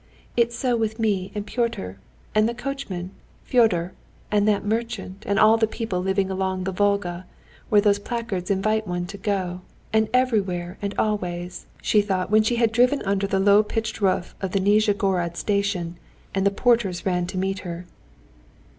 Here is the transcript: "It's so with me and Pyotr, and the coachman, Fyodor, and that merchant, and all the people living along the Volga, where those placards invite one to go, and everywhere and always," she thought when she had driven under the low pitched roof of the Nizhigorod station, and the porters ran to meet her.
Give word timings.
"It's 0.35 0.57
so 0.57 0.75
with 0.75 0.97
me 0.97 1.31
and 1.35 1.45
Pyotr, 1.45 1.99
and 2.33 2.49
the 2.49 2.55
coachman, 2.55 3.11
Fyodor, 3.43 3.93
and 4.31 4.47
that 4.47 4.65
merchant, 4.65 5.23
and 5.27 5.37
all 5.37 5.57
the 5.57 5.67
people 5.67 5.99
living 6.01 6.31
along 6.31 6.63
the 6.63 6.71
Volga, 6.71 7.27
where 7.69 7.81
those 7.81 7.99
placards 7.99 8.49
invite 8.49 8.87
one 8.87 9.05
to 9.05 9.17
go, 9.19 9.61
and 9.93 10.09
everywhere 10.11 10.79
and 10.81 10.95
always," 10.97 11.67
she 11.83 12.01
thought 12.01 12.31
when 12.31 12.41
she 12.41 12.55
had 12.55 12.71
driven 12.71 13.03
under 13.03 13.27
the 13.27 13.39
low 13.39 13.61
pitched 13.61 14.01
roof 14.01 14.33
of 14.41 14.53
the 14.53 14.59
Nizhigorod 14.59 15.37
station, 15.37 15.97
and 16.33 16.47
the 16.47 16.49
porters 16.49 17.05
ran 17.05 17.27
to 17.27 17.37
meet 17.37 17.59
her. 17.59 17.85